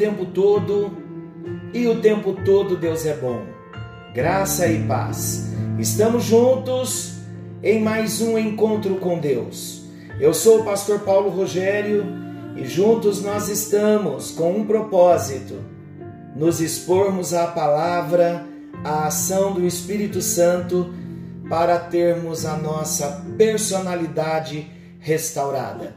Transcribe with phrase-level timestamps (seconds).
[0.00, 0.96] tempo todo
[1.74, 3.44] e o tempo todo Deus é bom.
[4.14, 5.52] Graça e paz.
[5.78, 7.16] Estamos juntos
[7.62, 9.82] em mais um encontro com Deus.
[10.18, 12.06] Eu sou o pastor Paulo Rogério
[12.56, 15.56] e juntos nós estamos com um propósito:
[16.34, 18.46] nos expormos à palavra,
[18.82, 20.94] à ação do Espírito Santo
[21.46, 24.66] para termos a nossa personalidade
[24.98, 25.94] restaurada.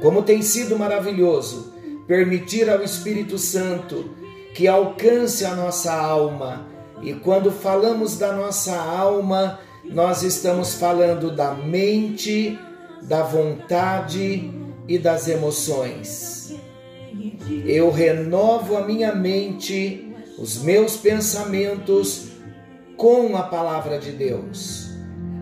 [0.00, 1.71] Como tem sido maravilhoso
[2.12, 4.10] permitir ao Espírito Santo
[4.52, 6.68] que alcance a nossa alma.
[7.00, 12.58] E quando falamos da nossa alma, nós estamos falando da mente,
[13.00, 14.52] da vontade
[14.86, 16.54] e das emoções.
[17.64, 22.26] Eu renovo a minha mente, os meus pensamentos
[22.94, 24.90] com a palavra de Deus.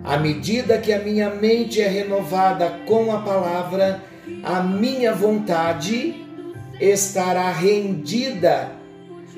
[0.04, 4.00] À medida que a minha mente é renovada com a palavra,
[4.44, 6.29] a minha vontade
[6.80, 8.72] estará rendida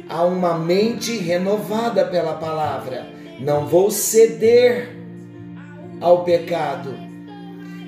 [0.09, 3.07] a uma mente renovada pela palavra.
[3.41, 4.97] Não vou ceder
[6.01, 6.95] ao pecado.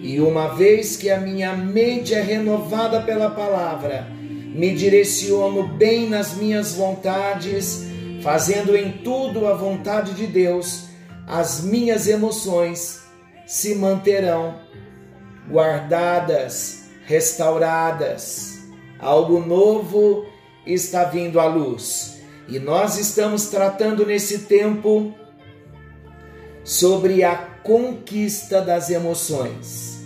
[0.02, 6.34] E uma vez que a minha mente é renovada pela palavra, me direciono bem nas
[6.34, 7.86] minhas vontades,
[8.22, 10.88] fazendo em tudo a vontade de Deus,
[11.26, 13.02] as minhas emoções
[13.46, 14.56] se manterão
[15.48, 18.53] guardadas, restauradas
[18.98, 20.26] algo novo
[20.66, 22.20] está vindo à luz.
[22.48, 25.14] E nós estamos tratando nesse tempo
[26.62, 30.04] sobre a conquista das emoções.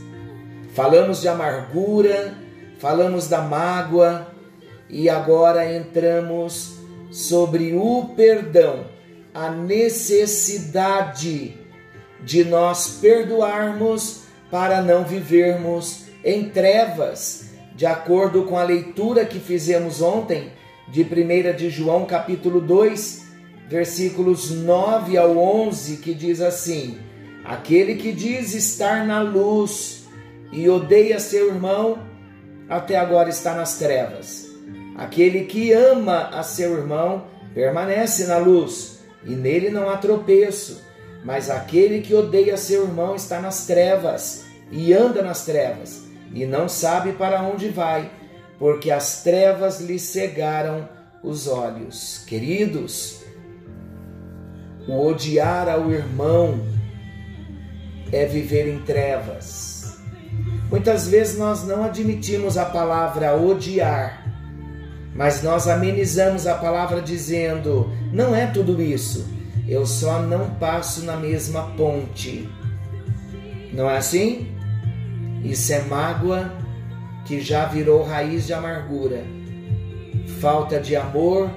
[0.74, 2.36] Falamos de amargura,
[2.78, 4.28] falamos da mágoa
[4.88, 6.74] e agora entramos
[7.10, 8.86] sobre o perdão,
[9.34, 11.58] a necessidade
[12.22, 17.47] de nós perdoarmos para não vivermos em trevas
[17.78, 20.50] de acordo com a leitura que fizemos ontem
[20.88, 23.24] de 1 de João capítulo 2,
[23.68, 26.98] versículos 9 ao 11, que diz assim:
[27.44, 30.08] Aquele que diz estar na luz
[30.50, 32.00] e odeia seu irmão,
[32.68, 34.48] até agora está nas trevas.
[34.96, 40.82] Aquele que ama a seu irmão permanece na luz, e nele não há tropeço.
[41.24, 46.68] Mas aquele que odeia seu irmão está nas trevas e anda nas trevas e não
[46.68, 48.10] sabe para onde vai,
[48.58, 50.88] porque as trevas lhe cegaram
[51.22, 52.24] os olhos.
[52.26, 53.20] Queridos,
[54.86, 56.60] o odiar ao irmão
[58.12, 59.98] é viver em trevas.
[60.70, 64.26] Muitas vezes nós não admitimos a palavra odiar,
[65.14, 69.26] mas nós amenizamos a palavra dizendo: não é tudo isso,
[69.66, 72.48] eu só não passo na mesma ponte.
[73.72, 74.57] Não é assim?
[75.44, 76.52] Isso é mágoa
[77.24, 79.22] que já virou raiz de amargura.
[80.40, 81.50] Falta de amor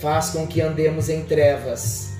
[0.00, 2.12] faz com que andemos em trevas,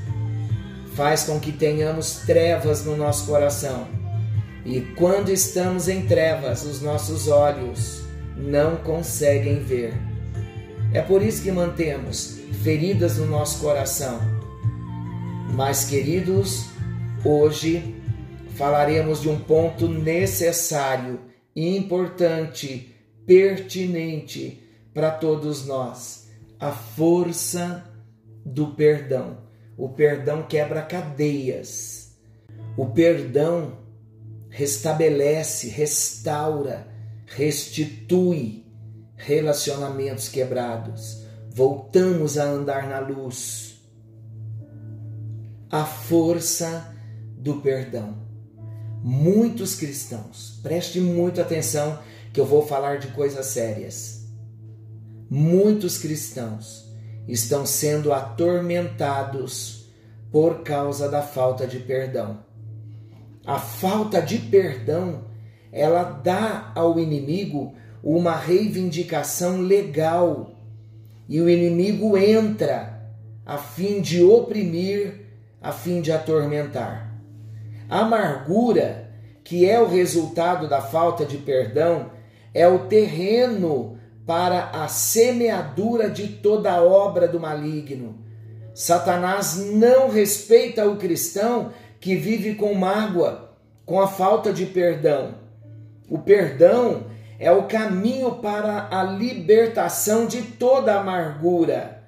[0.94, 3.87] faz com que tenhamos trevas no nosso coração.
[4.64, 8.03] E quando estamos em trevas, os nossos olhos
[8.37, 9.94] não conseguem ver.
[10.92, 14.20] É por isso que mantemos feridas no nosso coração.
[15.54, 16.66] Mas, queridos,
[17.25, 17.97] hoje
[18.58, 21.20] falaremos de um ponto necessário,
[21.54, 22.92] importante,
[23.24, 24.60] pertinente
[24.92, 27.84] para todos nós: a força
[28.44, 29.46] do perdão.
[29.76, 32.19] O perdão quebra cadeias.
[32.76, 33.78] O perdão
[34.50, 36.88] restabelece, restaura,
[37.26, 38.66] restitui
[39.14, 41.25] relacionamentos quebrados.
[41.49, 43.81] Voltamos a andar na luz.
[45.70, 46.93] A força
[47.37, 48.27] do perdão
[49.08, 51.99] muitos cristãos, preste muita atenção
[52.31, 54.26] que eu vou falar de coisas sérias.
[55.31, 56.87] Muitos cristãos
[57.26, 59.88] estão sendo atormentados
[60.31, 62.40] por causa da falta de perdão.
[63.46, 65.25] A falta de perdão,
[65.72, 70.50] ela dá ao inimigo uma reivindicação legal.
[71.26, 73.10] E o inimigo entra
[73.46, 75.25] a fim de oprimir,
[75.62, 77.07] a fim de atormentar.
[77.88, 79.08] Amargura,
[79.43, 82.11] que é o resultado da falta de perdão,
[82.52, 88.19] é o terreno para a semeadura de toda obra do maligno.
[88.75, 93.56] Satanás não respeita o cristão que vive com mágoa,
[93.87, 95.34] com a falta de perdão.
[96.11, 97.06] O perdão
[97.38, 102.02] é o caminho para a libertação de toda amargura.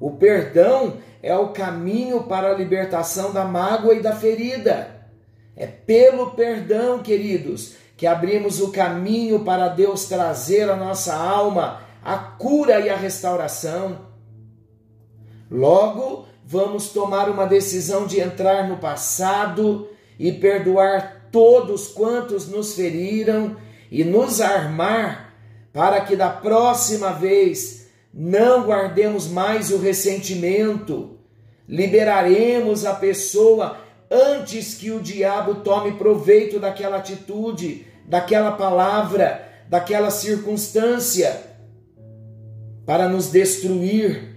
[0.00, 5.01] O perdão é o caminho para a libertação da mágoa e da ferida.
[5.56, 12.16] É pelo perdão, queridos, que abrimos o caminho para Deus trazer à nossa alma a
[12.16, 14.12] cura e a restauração.
[15.50, 19.88] Logo, vamos tomar uma decisão de entrar no passado
[20.18, 23.56] e perdoar todos quantos nos feriram
[23.90, 25.34] e nos armar
[25.72, 31.18] para que da próxima vez não guardemos mais o ressentimento.
[31.68, 33.78] Liberaremos a pessoa
[34.12, 41.50] antes que o diabo tome proveito daquela atitude, daquela palavra, daquela circunstância
[42.84, 44.32] para nos destruir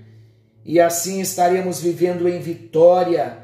[0.63, 3.37] e assim estaremos vivendo em vitória,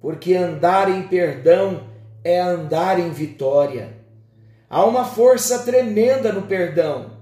[0.00, 1.84] porque andar em perdão
[2.24, 3.96] é andar em vitória.
[4.68, 7.12] Há uma força tremenda no perdão.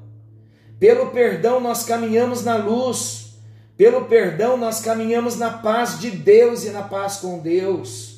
[0.80, 3.38] Pelo perdão nós caminhamos na luz,
[3.76, 8.15] pelo perdão nós caminhamos na paz de Deus e na paz com Deus.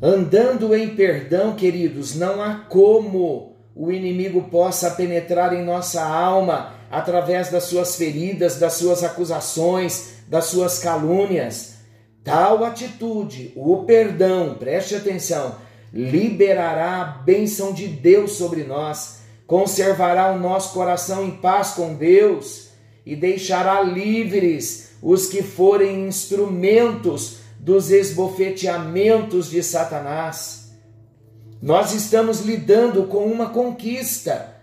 [0.00, 7.50] Andando em perdão, queridos, não há como o inimigo possa penetrar em nossa alma através
[7.50, 11.76] das suas feridas, das suas acusações, das suas calúnias.
[12.22, 15.56] Tal atitude, o perdão, preste atenção,
[15.92, 22.68] liberará a bênção de Deus sobre nós, conservará o nosso coração em paz com Deus
[23.04, 30.72] e deixará livres os que forem instrumentos dos esbofeteamentos de Satanás.
[31.60, 34.54] Nós estamos lidando com uma conquista.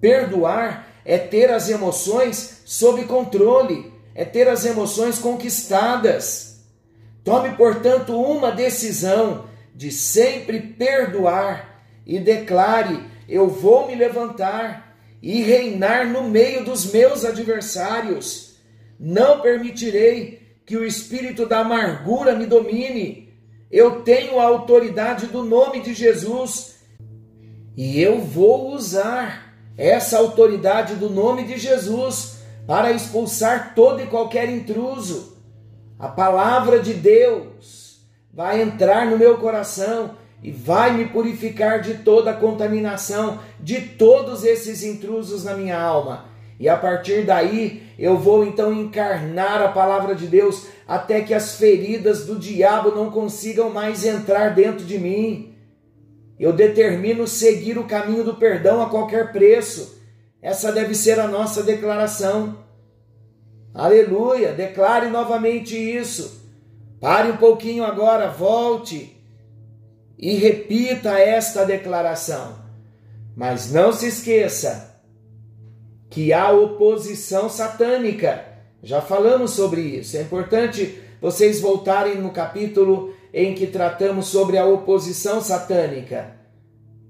[0.00, 6.64] Perdoar é ter as emoções sob controle, é ter as emoções conquistadas.
[7.22, 16.06] Tome, portanto, uma decisão de sempre perdoar e declare: Eu vou me levantar e reinar
[16.06, 18.56] no meio dos meus adversários.
[18.98, 23.32] Não permitirei que o espírito da amargura me domine.
[23.70, 26.76] Eu tenho a autoridade do nome de Jesus
[27.76, 34.48] e eu vou usar essa autoridade do nome de Jesus para expulsar todo e qualquer
[34.50, 35.36] intruso.
[35.98, 38.00] A palavra de Deus
[38.32, 44.44] vai entrar no meu coração e vai me purificar de toda a contaminação, de todos
[44.44, 46.35] esses intrusos na minha alma.
[46.58, 51.56] E a partir daí eu vou então encarnar a palavra de Deus até que as
[51.56, 55.54] feridas do diabo não consigam mais entrar dentro de mim.
[56.38, 60.00] Eu determino seguir o caminho do perdão a qualquer preço.
[60.40, 62.58] Essa deve ser a nossa declaração.
[63.74, 64.52] Aleluia!
[64.52, 66.44] Declare novamente isso.
[67.00, 69.16] Pare um pouquinho agora, volte
[70.18, 72.56] e repita esta declaração.
[73.36, 74.95] Mas não se esqueça
[76.08, 78.44] que há oposição satânica.
[78.82, 80.16] Já falamos sobre isso.
[80.16, 86.36] É importante vocês voltarem no capítulo em que tratamos sobre a oposição satânica.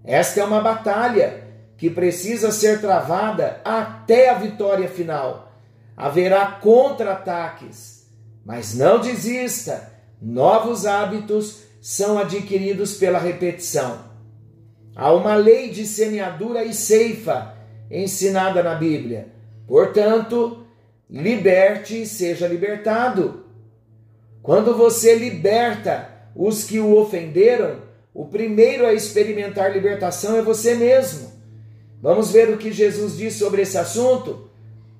[0.04, 1.44] Esta é uma batalha
[1.76, 5.52] que precisa ser travada até a vitória final.
[5.96, 8.06] Haverá contra-ataques,
[8.44, 9.92] mas não desista.
[10.20, 13.98] Novos hábitos são adquiridos pela repetição.
[14.94, 17.55] Há uma lei de semeadura e ceifa
[17.90, 19.28] ensinada na Bíblia.
[19.66, 20.66] Portanto,
[21.08, 23.44] liberte e seja libertado.
[24.42, 31.32] Quando você liberta os que o ofenderam, o primeiro a experimentar libertação é você mesmo.
[32.00, 34.48] Vamos ver o que Jesus diz sobre esse assunto?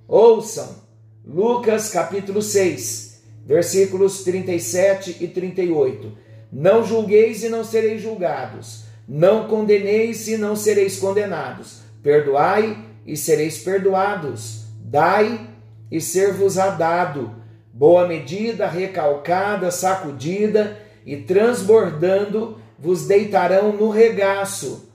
[0.08, 0.76] Ouçam,
[1.24, 6.12] Lucas capítulo 6, versículos 37 e 38.
[6.52, 13.58] Não julgueis e não sereis julgados, não condeneis e não sereis condenados, perdoai e sereis
[13.58, 15.50] perdoados, dai
[15.90, 17.34] e ser-vos-á dado,
[17.72, 24.88] boa medida, recalcada, sacudida e transbordando vos deitarão no regaço,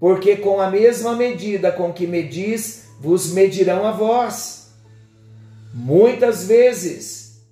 [0.00, 4.72] porque com a mesma medida com que medis, vos medirão a vós.
[5.74, 7.42] Muitas vezes,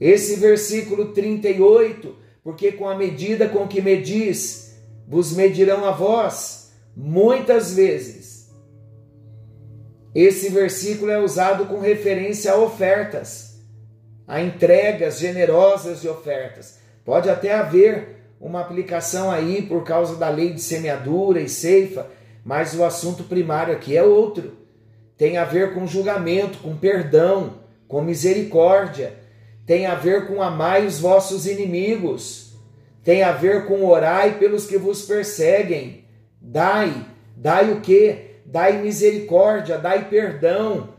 [0.00, 4.74] esse versículo 38, porque com a medida com que medis,
[5.06, 6.62] vos medirão a vós.
[6.94, 8.21] Muitas vezes,
[10.14, 13.60] esse versículo é usado com referência a ofertas,
[14.26, 16.78] a entregas generosas de ofertas.
[17.04, 22.08] Pode até haver uma aplicação aí por causa da lei de semeadura e ceifa,
[22.44, 24.56] mas o assunto primário aqui é outro.
[25.16, 29.14] Tem a ver com julgamento, com perdão, com misericórdia.
[29.64, 32.54] Tem a ver com amai os vossos inimigos.
[33.04, 36.04] Tem a ver com orai pelos que vos perseguem.
[36.40, 38.31] Dai, dai o que?
[38.52, 40.90] Dai misericórdia, dai perdão.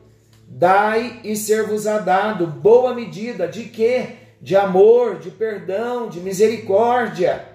[0.45, 2.48] Dai e ser-vos-á dado.
[2.48, 4.17] Boa medida de quê?
[4.43, 7.45] de amor, de perdão, de misericórdia.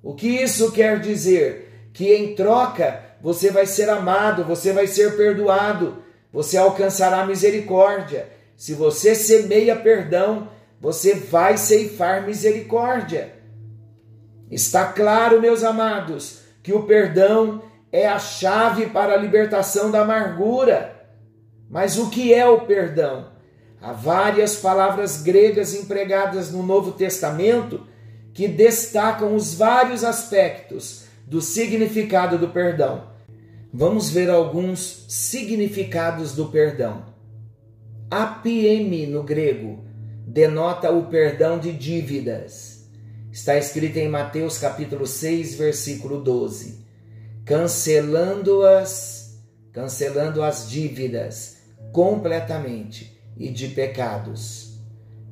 [0.00, 1.90] O que isso quer dizer?
[1.92, 5.96] Que em troca você vai ser amado, você vai ser perdoado,
[6.32, 8.28] você alcançará misericórdia.
[8.56, 10.48] Se você semeia perdão,
[10.80, 13.32] você vai ceifar misericórdia.
[14.48, 17.62] Está claro, meus amados, que o perdão
[17.92, 21.06] é a chave para a libertação da amargura.
[21.68, 23.30] Mas o que é o perdão?
[23.80, 27.86] Há várias palavras gregas empregadas no Novo Testamento
[28.32, 33.12] que destacam os vários aspectos do significado do perdão.
[33.72, 37.04] Vamos ver alguns significados do perdão.
[38.10, 39.84] Apiemi no grego
[40.26, 42.88] denota o perdão de dívidas.
[43.30, 46.81] Está escrito em Mateus capítulo 6, versículo 12.
[47.44, 51.58] Cancelando-as, cancelando as dívidas
[51.92, 54.78] completamente e de pecados.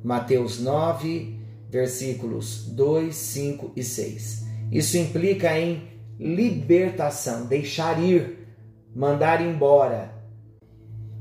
[0.03, 1.39] Mateus 9,
[1.69, 4.45] versículos 2, 5 e 6.
[4.71, 5.89] Isso implica em
[6.19, 8.47] libertação, deixar ir,
[8.95, 10.13] mandar embora.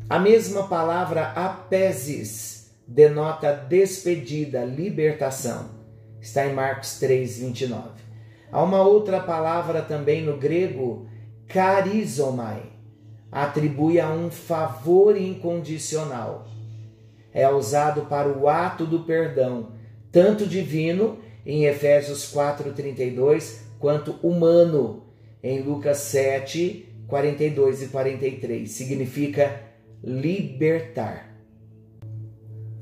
[0.09, 5.70] A mesma palavra apesis denota despedida, libertação.
[6.20, 8.09] Está em Marcos 3, 29.
[8.52, 11.07] Há uma outra palavra também no grego,
[11.47, 12.62] carizomai,
[13.30, 16.47] atribui a um favor incondicional.
[17.33, 19.73] É usado para o ato do perdão,
[20.11, 25.04] tanto divino, em Efésios 4,32, quanto humano,
[25.42, 28.71] em Lucas 7, 42 e 43.
[28.71, 29.61] Significa
[30.02, 31.30] libertar.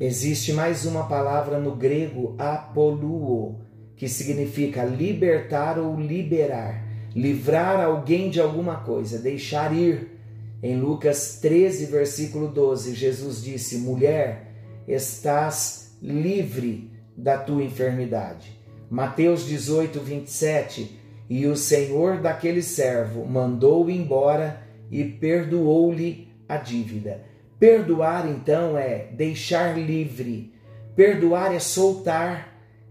[0.01, 3.61] Existe mais uma palavra no grego, apoluo,
[3.99, 10.17] que significa libertar ou liberar, livrar alguém de alguma coisa, deixar ir.
[10.63, 14.53] Em Lucas 13, versículo 12, Jesus disse: Mulher,
[14.87, 18.59] estás livre da tua enfermidade.
[18.91, 20.99] Mateus 18, 27.
[21.29, 27.23] E o Senhor daquele servo mandou-o embora e perdoou-lhe a dívida.
[27.59, 30.55] Perdoar, então, é deixar livre.
[30.97, 32.48] Perdoar é soltar,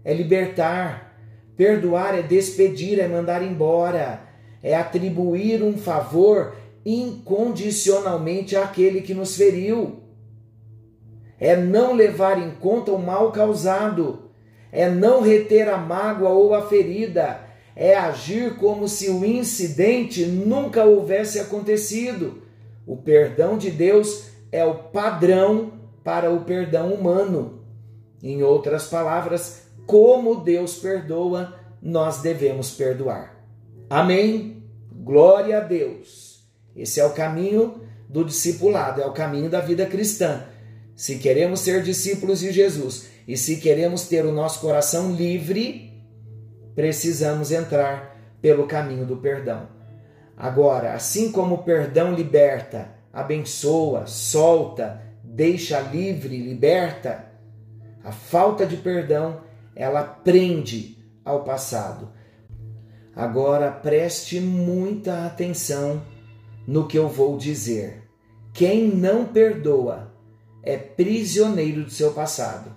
[0.08, 1.16] é libertar.
[1.56, 4.20] Perdoar é despedir, é mandar embora.
[4.62, 10.08] É atribuir um favor incondicionalmente àquele que nos feriu
[11.40, 14.30] é não levar em conta o mal causado,
[14.72, 17.40] é não reter a mágoa ou a ferida,
[17.76, 22.42] é agir como se o incidente nunca houvesse acontecido.
[22.84, 25.72] O perdão de Deus é o padrão
[26.02, 27.60] para o perdão humano.
[28.20, 33.42] Em outras palavras, como Deus perdoa, nós devemos perdoar.
[33.88, 34.62] Amém?
[34.92, 36.46] Glória a Deus.
[36.76, 40.44] Esse é o caminho do discipulado, é o caminho da vida cristã.
[40.94, 45.90] Se queremos ser discípulos de Jesus e se queremos ter o nosso coração livre,
[46.74, 49.68] precisamos entrar pelo caminho do perdão.
[50.36, 57.24] Agora, assim como o perdão liberta, abençoa, solta, deixa livre, liberta,
[58.04, 59.47] a falta de perdão,
[59.78, 62.10] ela prende ao passado.
[63.14, 66.02] Agora preste muita atenção
[66.66, 68.02] no que eu vou dizer.
[68.52, 70.12] Quem não perdoa
[70.64, 72.74] é prisioneiro do seu passado.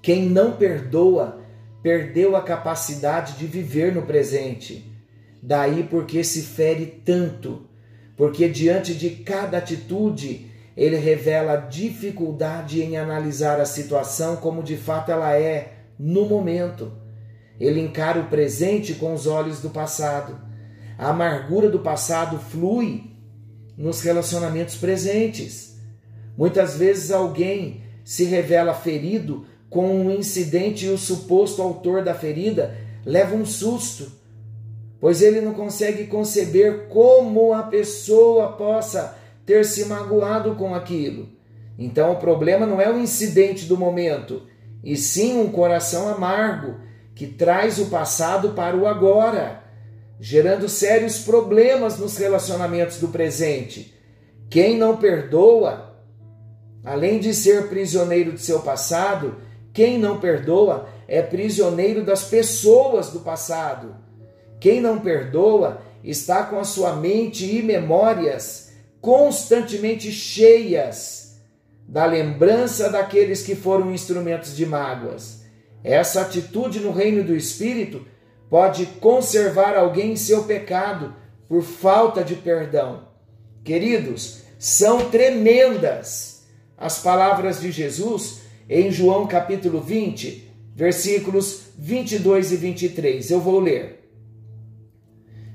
[0.00, 1.40] Quem não perdoa
[1.82, 4.88] perdeu a capacidade de viver no presente.
[5.42, 7.68] Daí porque se fere tanto,
[8.16, 15.10] porque diante de cada atitude ele revela dificuldade em analisar a situação como de fato
[15.10, 16.90] ela é no momento.
[17.60, 20.36] Ele encara o presente com os olhos do passado.
[20.98, 23.04] A amargura do passado flui
[23.76, 25.78] nos relacionamentos presentes.
[26.36, 32.76] Muitas vezes alguém se revela ferido com um incidente e o suposto autor da ferida
[33.06, 34.10] leva um susto,
[35.00, 39.16] pois ele não consegue conceber como a pessoa possa
[39.46, 41.28] ter se magoado com aquilo.
[41.78, 44.42] Então o problema não é o incidente do momento,
[44.82, 46.80] e sim um coração amargo
[47.14, 49.62] que traz o passado para o agora,
[50.18, 53.94] gerando sérios problemas nos relacionamentos do presente.
[54.48, 55.92] Quem não perdoa
[56.84, 59.36] Além de ser prisioneiro de seu passado,
[59.72, 63.94] quem não perdoa é prisioneiro das pessoas do passado.
[64.58, 71.21] Quem não perdoa está com a sua mente e memórias constantemente cheias
[71.86, 75.42] da lembrança daqueles que foram instrumentos de mágoas.
[75.84, 78.06] Essa atitude no reino do espírito
[78.48, 81.14] pode conservar alguém em seu pecado
[81.48, 83.08] por falta de perdão.
[83.64, 86.44] Queridos, são tremendas
[86.76, 93.30] as palavras de Jesus em João capítulo 20, versículos 22 e 23.
[93.30, 94.08] Eu vou ler.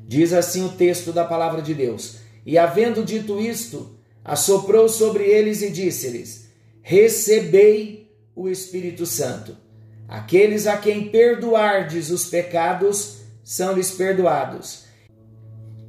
[0.08, 3.97] Diz assim o texto da palavra de Deus: E havendo dito isto,
[4.28, 6.50] assoprou sobre eles e disse-lhes:
[6.82, 9.56] Recebei o Espírito Santo.
[10.08, 14.86] Aqueles a quem perdoardes os pecados são-lhes perdoados,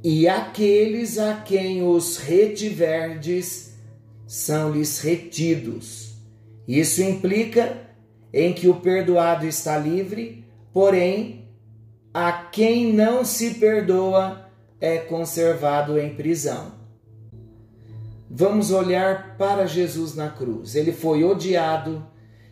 [0.01, 3.73] e aqueles a quem os retiverdes
[4.25, 6.13] são-lhes retidos.
[6.67, 7.77] Isso implica
[8.33, 11.49] em que o perdoado está livre, porém,
[12.13, 16.78] a quem não se perdoa é conservado em prisão.
[18.29, 20.75] Vamos olhar para Jesus na cruz.
[20.75, 22.05] Ele foi odiado,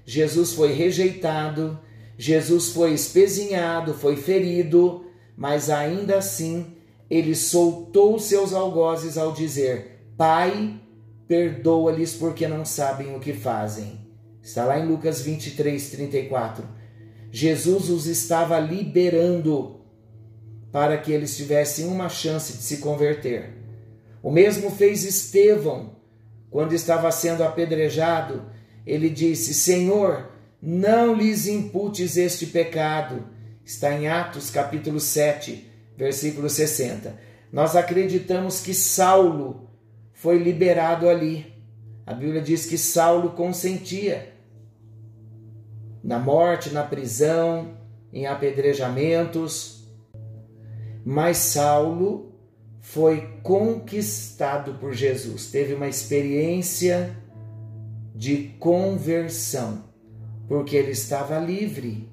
[0.06, 1.80] Jesus foi rejeitado,
[2.18, 5.06] Jesus foi espezinhado, foi ferido,
[5.36, 6.78] mas ainda assim
[7.10, 10.82] ele soltou seus algozes ao dizer: Pai,
[11.28, 14.08] perdoa-lhes porque não sabem o que fazem.
[14.42, 16.66] Está lá em Lucas 23, 34.
[17.30, 19.82] Jesus os estava liberando
[20.72, 23.54] para que eles tivessem uma chance de se converter.
[24.22, 25.98] O mesmo fez Estevão
[26.50, 28.44] quando estava sendo apedrejado.
[28.86, 30.30] Ele disse: Senhor,
[30.62, 33.26] não lhes imputes este pecado.
[33.64, 37.18] Está em Atos capítulo 7, versículo 60.
[37.52, 39.70] Nós acreditamos que Saulo
[40.14, 41.54] foi liberado ali.
[42.06, 44.34] A Bíblia diz que Saulo consentia
[46.04, 47.78] na morte, na prisão,
[48.14, 49.86] em apedrejamentos.
[51.06, 52.37] Mas Saulo
[52.90, 57.18] foi conquistado por Jesus, teve uma experiência
[58.16, 59.84] de conversão,
[60.48, 62.10] porque ele estava livre.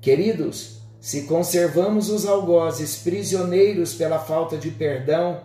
[0.00, 5.42] Queridos, se conservamos os algozes prisioneiros pela falta de perdão,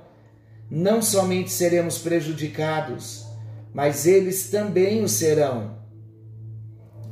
[0.71, 3.23] não somente seremos prejudicados,
[3.71, 5.77] mas eles também o serão.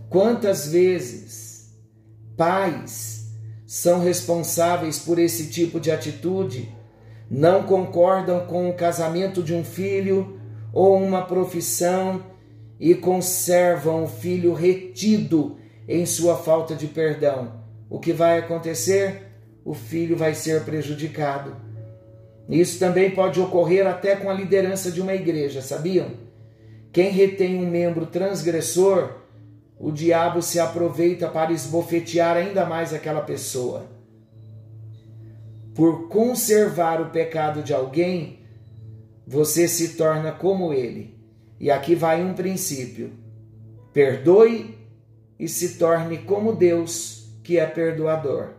[0.10, 1.76] Quantas vezes
[2.36, 3.28] pais
[3.68, 6.79] são responsáveis por esse tipo de atitude,
[7.30, 10.40] não concordam com o casamento de um filho
[10.74, 12.24] ou uma profissão
[12.80, 17.54] e conservam o filho retido em sua falta de perdão.
[17.90, 19.28] O que vai acontecer?
[19.66, 21.56] O filho vai ser prejudicado.
[22.48, 26.12] Isso também pode ocorrer até com a liderança de uma igreja, sabiam?
[26.92, 29.20] Quem retém um membro transgressor
[29.80, 33.86] o diabo se aproveita para esbofetear ainda mais aquela pessoa.
[35.76, 38.40] Por conservar o pecado de alguém,
[39.26, 41.18] você se torna como ele.
[41.60, 43.12] E aqui vai um princípio:
[43.94, 44.78] perdoe
[45.40, 48.54] e se torne como Deus, que é perdoador.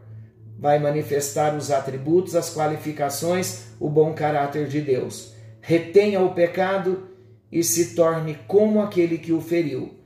[0.58, 5.34] Vai manifestar os atributos, as qualificações, o bom caráter de Deus.
[5.60, 7.08] Retenha o pecado
[7.50, 10.00] e se torne como aquele que o feriu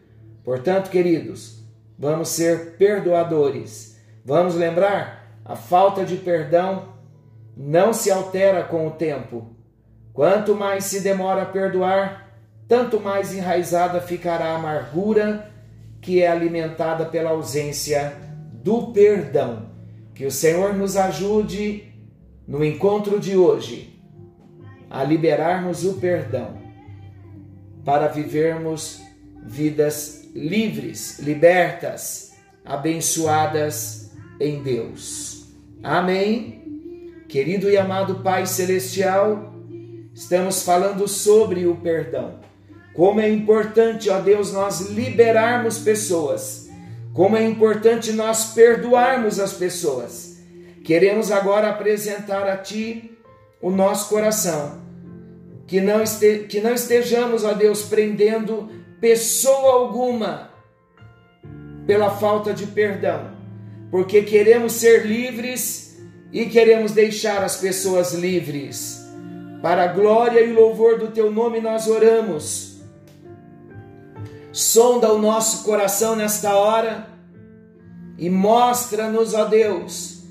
[0.45, 1.65] Portanto, queridos,
[1.99, 3.99] vamos ser perdoadores.
[4.23, 6.94] Vamos lembrar, a falta de perdão
[7.57, 9.55] não se altera com o tempo.
[10.13, 12.31] Quanto mais se demora a perdoar,
[12.69, 15.51] tanto mais enraizada ficará a amargura
[16.01, 18.13] que é alimentada pela ausência
[18.53, 19.71] do perdão.
[20.15, 21.93] Que o Senhor nos ajude
[22.47, 24.01] no encontro de hoje
[24.89, 26.63] a liberarmos o perdão
[27.85, 29.03] para vivermos
[29.43, 32.33] vidas livres, libertas,
[32.65, 35.49] abençoadas em Deus.
[35.83, 36.83] Amém.
[37.29, 39.53] Querido e amado Pai Celestial,
[40.15, 42.39] estamos falando sobre o perdão.
[42.95, 46.69] Como é importante, ó Deus, nós liberarmos pessoas.
[47.13, 50.39] Como é importante nós perdoarmos as pessoas.
[50.85, 53.19] Queremos agora apresentar a Ti
[53.61, 54.83] o nosso coração.
[55.67, 58.69] Que não, este, que não estejamos, ó Deus, prendendo
[59.01, 60.51] pessoa alguma
[61.87, 63.33] pela falta de perdão,
[63.91, 65.84] porque queremos ser livres
[66.35, 69.01] e queremos deixar as pessoas livres.
[69.63, 72.81] Para a glória e louvor do teu nome nós oramos.
[74.53, 77.09] Sonda o nosso coração nesta hora
[78.19, 80.25] e mostra-nos, ó Deus,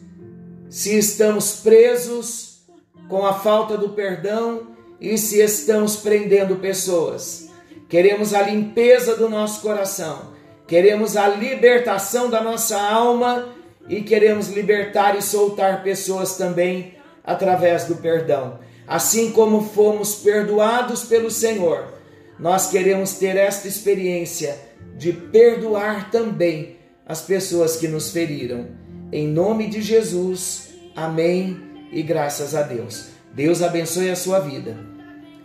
[0.69, 2.61] se estamos presos
[3.07, 7.49] com a falta do perdão e se estamos prendendo pessoas.
[7.87, 10.33] Queremos a limpeza do nosso coração,
[10.67, 13.52] queremos a libertação da nossa alma
[13.87, 18.59] e queremos libertar e soltar pessoas também através do perdão.
[18.87, 21.93] Assim como fomos perdoados pelo Senhor,
[22.39, 24.57] nós queremos ter esta experiência
[24.97, 28.67] de perdoar também as pessoas que nos feriram.
[29.11, 33.07] Em nome de Jesus, amém e graças a Deus.
[33.33, 34.77] Deus abençoe a sua vida.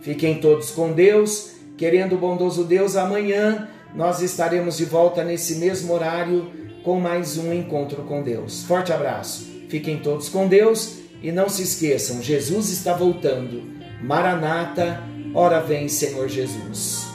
[0.01, 5.93] Fiquem todos com Deus Querendo o bondoso Deus, amanhã nós estaremos de volta nesse mesmo
[5.93, 6.51] horário
[6.83, 8.63] com mais um encontro com Deus.
[8.63, 9.47] Forte abraço.
[9.67, 13.77] Fiquem todos com Deus e não se esqueçam, Jesus está voltando.
[14.01, 17.07] Maranata, Ora vem, Senhor Jesus.